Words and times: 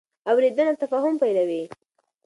اورېدنه 0.29 0.73
تفاهم 0.81 1.15
پیلوي. 1.21 1.63